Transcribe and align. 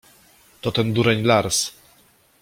—To 0.61 0.71
ten 0.71 0.93
dureń 0.93 1.23
Lars! 1.23 1.71